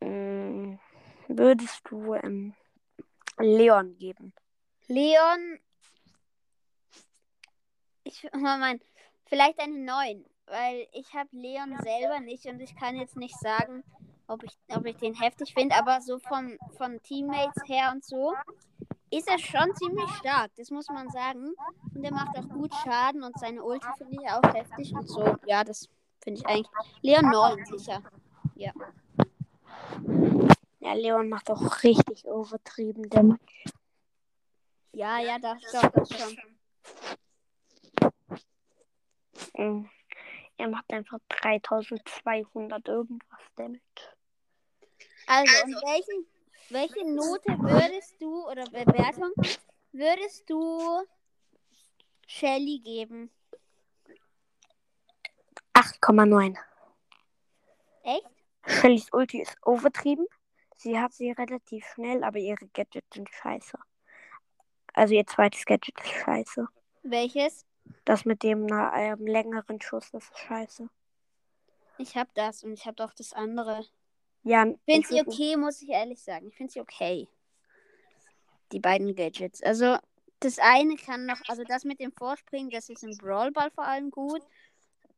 ähm, 0.00 0.78
würdest 1.26 1.80
du 1.88 2.14
ähm, 2.14 2.54
Leon 3.38 3.96
geben? 3.98 4.32
Leon. 4.86 5.58
Ich 8.04 8.28
mein, 8.32 8.80
vielleicht 9.34 9.58
eine 9.58 9.76
9, 9.76 10.24
weil 10.46 10.86
ich 10.92 11.12
habe 11.12 11.28
Leon 11.32 11.76
selber 11.82 12.20
nicht 12.20 12.46
und 12.46 12.60
ich 12.60 12.76
kann 12.76 12.94
jetzt 12.94 13.16
nicht 13.16 13.36
sagen, 13.40 13.82
ob 14.28 14.44
ich, 14.44 14.56
ob 14.68 14.86
ich 14.86 14.96
den 14.96 15.14
heftig 15.14 15.54
finde, 15.54 15.74
aber 15.74 16.00
so 16.00 16.20
von, 16.20 16.56
von 16.76 17.02
Teammates 17.02 17.64
her 17.66 17.90
und 17.92 18.04
so 18.04 18.32
ist 19.10 19.28
er 19.28 19.40
schon 19.40 19.74
ziemlich 19.74 20.08
stark, 20.20 20.52
das 20.56 20.70
muss 20.70 20.88
man 20.88 21.10
sagen. 21.10 21.52
Und 21.94 22.04
er 22.04 22.12
macht 22.12 22.38
auch 22.38 22.48
gut 22.48 22.72
Schaden 22.84 23.24
und 23.24 23.36
seine 23.40 23.62
Ulti 23.64 23.86
finde 23.98 24.22
ich 24.22 24.30
auch 24.30 24.54
heftig 24.54 24.94
und 24.94 25.08
so. 25.08 25.36
Ja, 25.46 25.64
das 25.64 25.88
finde 26.22 26.40
ich 26.40 26.46
eigentlich. 26.46 26.70
Leon 27.02 27.28
9, 27.28 27.66
sicher. 27.66 28.02
Ja. 28.54 28.72
Ja, 30.78 30.94
Leon 30.94 31.28
macht 31.28 31.50
auch 31.50 31.82
richtig 31.82 32.24
übertrieben 32.24 33.10
Damage. 33.10 33.40
Ja, 34.92 35.18
ja, 35.18 35.40
das, 35.40 35.60
doch, 35.72 35.90
das 35.90 36.08
schon. 36.08 36.38
Mhm. 39.56 39.88
Er 40.56 40.68
macht 40.68 40.92
einfach 40.92 41.18
3200 41.28 42.86
irgendwas 42.88 43.40
Damage. 43.56 43.80
Also, 45.26 45.64
und 45.64 45.74
welchen, 45.74 46.26
welche 46.70 47.04
Note 47.04 47.58
würdest 47.58 48.20
du, 48.20 48.46
oder 48.46 48.64
Bewertung, 48.64 49.32
würdest 49.92 50.48
du 50.48 51.04
Shelly 52.26 52.78
geben? 52.78 53.30
8,9. 55.74 56.56
Echt? 58.04 58.26
Shellys 58.66 59.12
Ulti 59.12 59.42
ist 59.42 59.56
übertrieben. 59.66 60.26
Sie 60.76 60.98
hat 60.98 61.12
sie 61.12 61.30
relativ 61.32 61.86
schnell, 61.94 62.22
aber 62.22 62.38
ihre 62.38 62.66
Gadgets 62.68 63.14
sind 63.14 63.28
scheiße. 63.30 63.78
Also 64.92 65.14
ihr 65.14 65.26
zweites 65.26 65.64
Gadget 65.64 65.98
ist 66.00 66.10
scheiße. 66.10 66.68
Welches? 67.02 67.66
Das 68.04 68.24
mit 68.24 68.42
dem 68.42 68.68
ähm, 68.70 69.26
längeren 69.26 69.80
Schuss, 69.80 70.10
das 70.10 70.24
ist 70.24 70.38
scheiße. 70.38 70.88
Ich 71.98 72.16
hab 72.16 72.32
das 72.34 72.64
und 72.64 72.72
ich 72.72 72.86
hab 72.86 72.96
doch 72.96 73.14
das 73.14 73.32
andere. 73.32 73.84
Ja, 74.42 74.66
Ich 74.66 74.78
finde 74.84 75.08
sie 75.08 75.20
okay, 75.20 75.56
muss 75.56 75.80
ich 75.80 75.88
ehrlich 75.88 76.22
sagen. 76.22 76.48
Ich 76.48 76.56
finde 76.56 76.72
sie 76.72 76.80
okay. 76.80 77.28
Die 78.72 78.80
beiden 78.80 79.14
Gadgets. 79.14 79.62
Also, 79.62 79.96
das 80.40 80.58
eine 80.58 80.96
kann 80.96 81.26
noch, 81.26 81.40
also 81.48 81.64
das 81.64 81.84
mit 81.84 82.00
dem 82.00 82.12
Vorspringen, 82.12 82.70
das 82.70 82.88
ist 82.88 83.04
im 83.04 83.16
Brawlball 83.16 83.70
vor 83.70 83.86
allem 83.86 84.10
gut. 84.10 84.42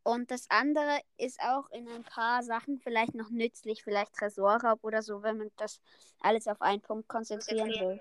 Und 0.05 0.31
das 0.31 0.47
andere 0.51 1.01
ist 1.17 1.41
auch 1.41 1.69
in 1.71 1.89
ein 1.89 2.05
paar 2.05 2.45
Sachen 2.45 2.79
vielleicht 2.79 3.15
noch 3.17 3.31
nützlich, 3.31 3.83
vielleicht 3.83 4.13
Tresorraub 4.13 4.85
oder 4.85 5.03
so, 5.03 5.25
wenn 5.25 5.39
man 5.39 5.51
das 5.57 5.81
alles 6.21 6.47
auf 6.47 6.63
einen 6.63 6.81
Punkt 6.81 7.09
konzentrieren 7.09 7.71
will. 7.71 8.01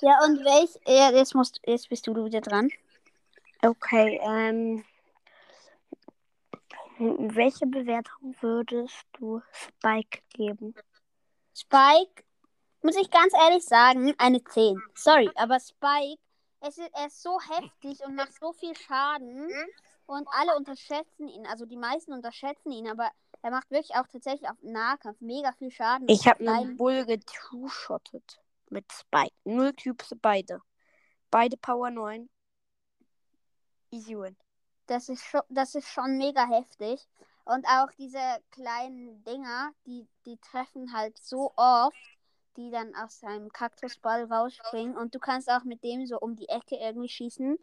Ja, 0.00 0.18
und 0.24 0.44
welch, 0.44 0.78
ja, 0.86 1.10
jetzt, 1.10 1.34
musst, 1.34 1.60
jetzt 1.64 1.88
bist 1.88 2.06
du 2.06 2.24
wieder 2.24 2.40
dran. 2.40 2.70
Okay, 3.62 4.20
ähm. 4.22 4.84
Welche 6.98 7.66
Bewertung 7.66 8.36
würdest 8.40 9.06
du 9.14 9.40
Spike 9.52 10.20
geben? 10.34 10.74
Spike, 11.54 12.24
muss 12.82 12.96
ich 12.96 13.10
ganz 13.10 13.32
ehrlich 13.32 13.64
sagen, 13.64 14.14
eine 14.18 14.44
10. 14.44 14.82
Sorry, 14.94 15.30
aber 15.34 15.58
Spike, 15.60 16.20
es 16.60 16.76
ist, 16.76 16.90
er 16.92 17.06
ist 17.06 17.22
so 17.22 17.38
heftig 17.40 18.04
und 18.04 18.16
macht 18.16 18.38
so 18.38 18.52
viel 18.52 18.76
Schaden 18.76 19.50
und 20.06 20.28
alle 20.32 20.56
unterschätzen 20.56 21.28
ihn. 21.28 21.46
Also 21.46 21.64
die 21.64 21.76
meisten 21.76 22.12
unterschätzen 22.12 22.70
ihn, 22.70 22.88
aber 22.88 23.10
er 23.42 23.50
macht 23.50 23.70
wirklich 23.70 23.94
auch 23.96 24.06
tatsächlich 24.06 24.48
auf 24.50 24.56
Nahkampf 24.60 25.20
mega 25.20 25.52
viel 25.52 25.70
Schaden. 25.70 26.06
Ich 26.08 26.26
habe 26.26 26.46
einen 26.46 26.76
Bull 26.76 27.06
getrue-shottet 27.06 28.40
mit 28.70 28.90
Spike. 28.92 29.34
Null 29.44 29.72
Cubes 29.72 30.14
beide. 30.20 30.60
Beide 31.30 31.56
Power 31.56 31.90
9. 31.90 32.28
Easy 33.92 34.16
win. 34.16 34.36
Das 34.86 35.08
ist 35.08 35.24
schon, 35.24 35.42
das 35.48 35.74
ist 35.74 35.88
schon 35.88 36.18
mega 36.18 36.46
heftig. 36.48 37.06
Und 37.44 37.66
auch 37.66 37.90
diese 37.98 38.18
kleinen 38.50 39.22
Dinger, 39.24 39.72
die, 39.86 40.06
die 40.26 40.36
treffen 40.38 40.92
halt 40.92 41.18
so 41.18 41.52
oft, 41.56 41.96
die 42.56 42.70
dann 42.70 42.94
aus 42.94 43.20
seinem 43.20 43.52
Kaktusball 43.52 44.24
rausspringen. 44.24 44.96
Und 44.96 45.14
du 45.14 45.18
kannst 45.18 45.50
auch 45.50 45.64
mit 45.64 45.82
dem 45.82 46.06
so 46.06 46.18
um 46.18 46.36
die 46.36 46.48
Ecke 46.48 46.76
irgendwie 46.76 47.08
schießen. 47.08 47.58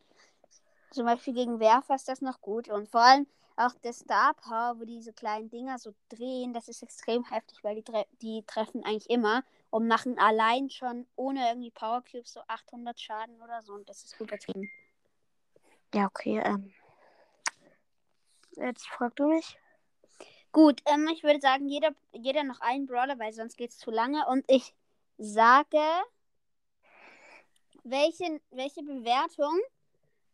Zum 0.92 1.06
Beispiel 1.06 1.34
gegen 1.34 1.60
Werfer 1.60 1.96
ist 1.96 2.08
das 2.08 2.22
noch 2.22 2.42
gut. 2.42 2.70
Und 2.70 2.90
vor 2.90 3.02
allem 3.02 3.28
auch 3.58 3.74
der 3.84 3.94
Star 3.94 4.34
Power, 4.36 4.80
wo 4.80 4.86
diese 4.86 5.14
kleinen 5.14 5.50
Dinger 5.50 5.78
so 5.80 5.94
drehen, 6.10 6.54
das 6.54 6.68
ist 6.68 6.84
extrem 6.84 7.24
heftig, 7.26 7.64
weil 7.64 7.76
die, 7.76 7.84
tre 7.84 8.06
die 8.22 8.44
treffen 8.46 8.84
eigentlich 8.84 9.10
immer 9.10 9.44
und 9.70 9.88
machen 9.88 10.18
allein 10.18 10.70
schon 10.70 11.08
ohne 11.16 11.48
irgendwie 11.50 11.72
Power 11.72 12.04
Cubes 12.04 12.34
so 12.34 12.42
800 12.48 13.00
Schaden 13.00 13.42
oder 13.42 13.62
so. 13.62 13.74
Und 13.74 13.88
das 13.90 14.04
ist 14.04 14.20
übertrieben. 14.20 14.70
Ja, 15.94 16.06
okay, 16.06 16.42
ähm. 16.44 16.74
Jetzt 18.56 18.88
frag 18.88 19.16
du 19.16 19.28
mich. 19.28 19.58
Gut, 20.52 20.82
ähm, 20.86 21.08
ich 21.14 21.24
würde 21.24 21.40
sagen, 21.40 21.68
jeder, 21.68 21.92
jeder 22.12 22.44
noch 22.44 22.60
einen 22.62 22.88
Brawler, 22.88 23.20
weil 23.20 23.34
sonst 23.34 23.58
geht 23.58 23.72
es 23.72 23.78
zu 23.78 23.92
lange. 23.92 24.26
Und 24.28 24.44
ich 24.48 24.74
sage, 25.18 25.78
welche, 27.84 28.42
welche 28.50 28.82
Bewertung 28.84 29.60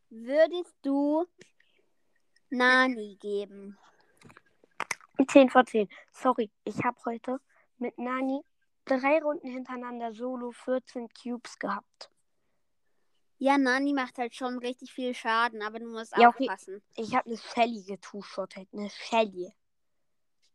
würdest 0.10 0.76
du 0.82 1.26
Nani 2.50 3.18
geben? 3.20 3.78
10 5.28 5.50
vor 5.50 5.66
10. 5.66 5.90
Sorry, 6.12 6.50
ich 6.64 6.84
habe 6.84 6.98
heute 7.06 7.40
mit 7.78 7.98
Nani 7.98 8.42
drei 8.86 9.22
Runden 9.22 9.48
hintereinander 9.48 10.14
Solo 10.14 10.52
14 10.52 11.10
Cubes 11.10 11.58
gehabt. 11.60 12.10
Ja, 13.38 13.58
Nani 13.58 13.94
macht 13.94 14.18
halt 14.18 14.36
schon 14.36 14.58
richtig 14.60 14.94
viel 14.94 15.14
Schaden, 15.14 15.62
aber 15.62 15.80
du 15.80 15.88
musst 15.90 16.16
Ja, 16.18 16.30
okay. 16.30 16.48
aufpassen. 16.50 16.82
Ich 16.96 17.14
habe 17.14 17.28
eine 17.30 17.38
Shelly 17.38 17.84
getushottet. 17.84 18.70
Eine 18.72 18.90
Shelly. 18.90 19.54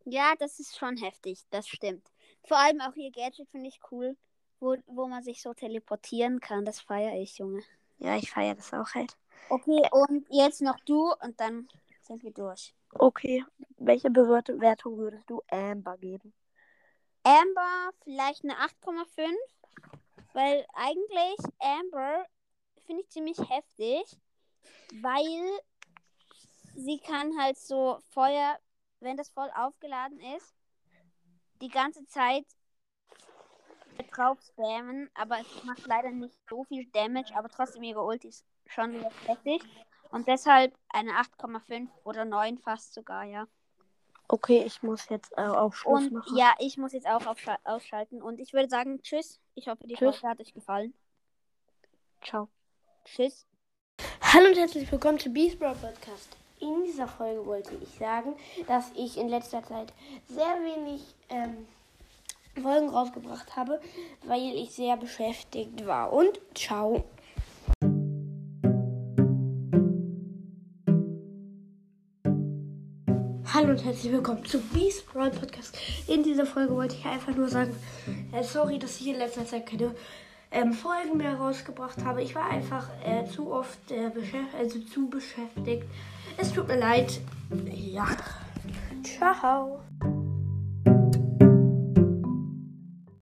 Ja, 0.05 0.35
das 0.39 0.59
ist 0.59 0.79
schon 0.79 0.97
heftig, 0.97 1.45
das 1.51 1.69
stimmt. 1.69 2.11
Vor 2.45 2.57
allem 2.57 2.81
auch 2.81 2.95
ihr 2.95 3.11
Gadget 3.11 3.49
finde 3.51 3.69
ich 3.69 3.79
cool, 3.91 4.17
wo, 4.59 4.77
wo 4.87 5.07
man 5.07 5.23
sich 5.23 5.43
so 5.43 5.53
teleportieren 5.53 6.41
kann. 6.41 6.65
Das 6.65 6.81
feiere 6.81 7.21
ich, 7.21 7.37
Junge. 7.37 7.63
Ja, 7.99 8.17
ich 8.17 8.31
feiere 8.31 8.55
das 8.55 8.73
auch 8.73 8.95
halt. 8.95 9.19
Okay, 9.51 9.87
und 9.91 10.27
jetzt 10.31 10.63
noch 10.63 10.79
du 10.87 11.13
und 11.23 11.39
dann 11.41 11.69
sind 12.03 12.23
wir 12.23 12.33
durch. 12.33 12.75
Okay, 12.91 13.45
welche 13.77 14.09
Bewertung 14.11 14.97
würdest 14.97 15.29
du 15.29 15.43
Amber 15.51 15.99
geben? 15.99 16.33
Amber 17.29 17.91
vielleicht 18.05 18.43
eine 18.43 18.55
8,5, 18.55 19.35
weil 20.33 20.67
eigentlich 20.73 21.37
Amber 21.59 22.25
finde 22.87 23.03
ich 23.03 23.11
ziemlich 23.11 23.39
heftig, 23.51 24.03
weil 25.03 25.61
sie 26.75 26.99
kann 26.99 27.39
halt 27.39 27.59
so 27.59 27.99
Feuer, 28.09 28.59
wenn 29.01 29.19
das 29.19 29.29
voll 29.29 29.51
aufgeladen 29.55 30.19
ist, 30.37 30.55
die 31.61 31.69
ganze 31.69 32.07
Zeit 32.07 32.47
drauf 34.11 34.41
spammen, 34.41 35.11
aber 35.13 35.39
es 35.41 35.65
macht 35.65 35.87
leider 35.87 36.11
nicht 36.11 36.39
so 36.49 36.65
viel 36.65 36.87
Damage, 36.93 37.37
aber 37.37 37.51
trotzdem 37.51 37.83
ihre 37.83 38.03
Ulti 38.03 38.29
ist 38.29 38.47
schon 38.67 38.95
wieder 38.95 39.11
heftig. 39.27 39.63
Und 40.11 40.27
deshalb 40.29 40.75
eine 40.89 41.11
8,5 41.11 41.91
oder 42.05 42.25
9 42.25 42.57
fast 42.57 42.95
sogar, 42.95 43.25
ja. 43.25 43.47
Okay, 44.29 44.63
ich 44.67 44.83
muss 44.83 45.09
jetzt 45.09 45.33
äh, 45.39 45.41
auf 45.41 45.77
Schluss 45.77 46.05
Und 46.05 46.13
machen. 46.13 46.37
ja, 46.37 46.55
ich 46.59 46.77
muss 46.77 46.93
jetzt 46.93 47.07
auch 47.09 47.23
ausschalten. 47.65 48.21
Und 48.21 48.39
ich 48.41 48.53
würde 48.53 48.69
sagen, 48.69 49.01
tschüss. 49.03 49.41
Ich 49.55 49.69
hoffe, 49.69 49.87
die 49.87 49.95
Tschüss. 49.95 50.17
Folge 50.17 50.29
hat 50.29 50.41
euch 50.41 50.53
gefallen. 50.53 50.93
Ciao. 52.23 52.49
Tschüss. 53.07 53.47
Hallo 54.21 54.49
und 54.49 54.57
herzlich 54.59 54.91
willkommen 54.93 55.19
zu 55.19 55.31
Beast 55.31 55.59
Brawl 55.59 55.75
Podcast. 55.77 56.37
In 56.61 56.85
dieser 56.85 57.09
Folge 57.09 57.47
wollte 57.47 57.75
ich 57.77 57.89
sagen, 57.99 58.37
dass 58.67 58.91
ich 58.95 59.17
in 59.17 59.29
letzter 59.29 59.63
Zeit 59.63 59.93
sehr 60.29 60.61
wenig 60.63 61.03
ähm, 61.31 61.67
Folgen 62.61 62.91
rausgebracht 62.91 63.57
habe, 63.57 63.81
weil 64.25 64.55
ich 64.57 64.73
sehr 64.75 64.97
beschäftigt 64.99 65.87
war. 65.87 66.13
Und 66.13 66.39
ciao. 66.55 67.05
Und 73.79 73.85
herzlich 73.85 74.13
willkommen 74.13 74.45
zu 74.45 74.59
Beast 74.59 75.07
Brawl 75.07 75.31
Podcast. 75.31 75.79
In 76.09 76.25
dieser 76.25 76.47
Folge 76.47 76.75
wollte 76.75 76.97
ich 76.97 77.05
einfach 77.05 77.33
nur 77.37 77.49
sagen, 77.49 77.73
äh, 78.33 78.43
sorry, 78.43 78.77
dass 78.77 79.01
ich 79.01 79.07
in 79.07 79.17
letzter 79.17 79.47
Zeit 79.47 79.67
keine 79.67 79.95
ähm, 80.51 80.73
Folgen 80.73 81.17
mehr 81.17 81.37
rausgebracht 81.37 82.05
habe. 82.05 82.21
Ich 82.23 82.35
war 82.35 82.51
einfach 82.51 82.89
äh, 83.05 83.25
zu 83.27 83.53
oft 83.53 83.79
äh, 83.93 84.11
beschäftigt, 84.11 84.55
also 84.59 84.81
zu 84.81 85.09
beschäftigt. 85.09 85.85
Es 86.37 86.53
tut 86.53 86.67
mir 86.67 86.79
leid. 86.79 87.21
Ja. 87.71 88.09
Ciao. 89.05 89.79